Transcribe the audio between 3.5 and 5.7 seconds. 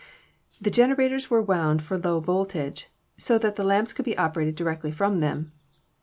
the lamps could be operated directly from them.